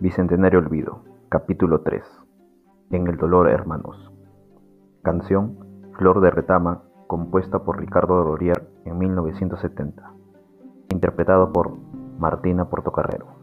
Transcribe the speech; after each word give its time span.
Bicentenario 0.00 0.60
Olvido, 0.60 1.02
capítulo 1.28 1.82
3. 1.82 2.02
En 2.90 3.06
el 3.06 3.18
dolor, 3.18 3.50
hermanos. 3.50 4.10
Canción 5.02 5.58
Flor 5.98 6.22
de 6.22 6.30
Retama, 6.30 6.84
compuesta 7.06 7.58
por 7.64 7.78
Ricardo 7.78 8.24
Dorier 8.24 8.66
en 8.86 8.96
1970. 8.96 10.10
Interpretado 10.88 11.52
por 11.52 11.76
Martina 12.18 12.70
Portocarrero. 12.70 13.39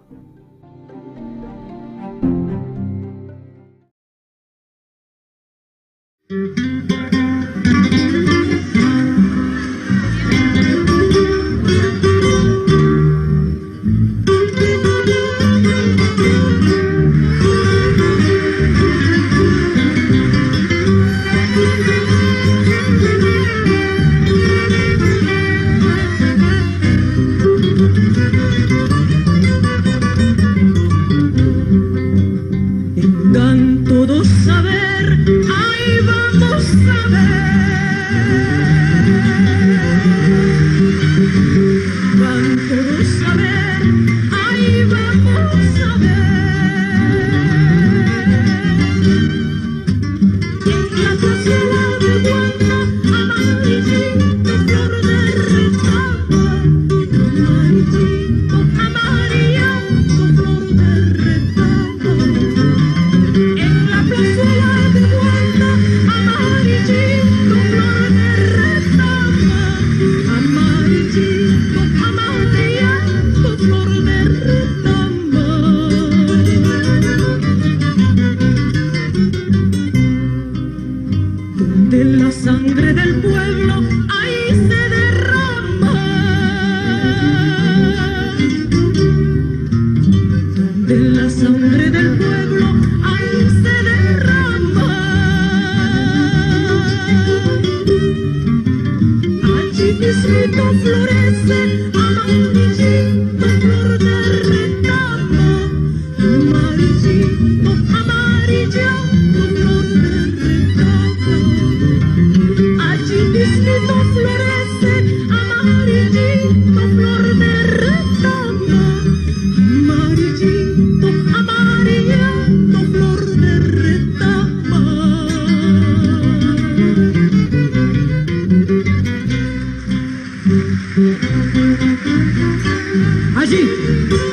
Jorge! 133.49 134.26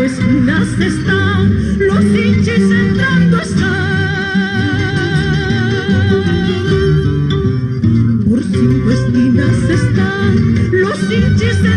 pues 0.00 0.18
minas 0.24 0.66
están, 0.80 1.78
los 1.78 2.02
hinches 2.02 2.70
entrando 2.70 3.38
están. 3.38 3.90
Por 8.26 8.42
si 8.42 8.56
pues 8.82 9.00
están, 9.68 10.70
los 10.72 10.98
hinches 11.02 11.42
entrando 11.42 11.44
están. 11.44 11.69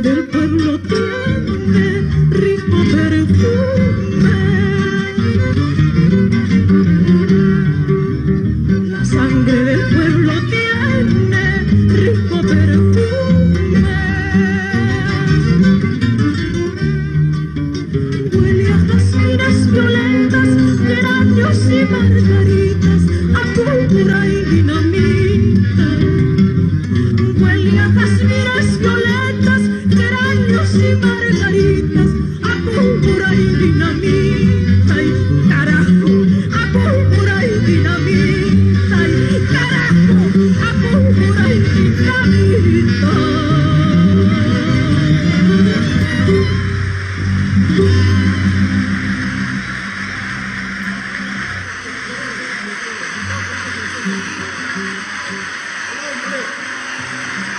del 0.00 0.26
pueblo 0.26 0.78
tiene 0.80 2.08
rico 2.30 2.76
perfume. 2.90 4.34
La 8.90 9.04
sangre 9.04 9.64
del 9.64 9.80
pueblo 9.94 10.32
tiene 10.50 11.64
rico 11.88 12.40
perfume. 12.40 12.85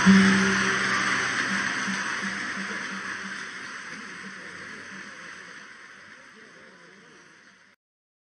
Mm-hmm. 0.06 0.46